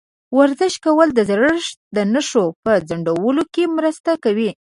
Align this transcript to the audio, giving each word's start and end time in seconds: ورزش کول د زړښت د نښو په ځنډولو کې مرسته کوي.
ورزش 0.37 0.73
کول 0.85 1.09
د 1.13 1.19
زړښت 1.29 1.75
د 1.95 1.97
نښو 2.13 2.45
په 2.63 2.71
ځنډولو 2.87 3.43
کې 3.53 3.63
مرسته 3.77 4.11
کوي. 4.23 4.51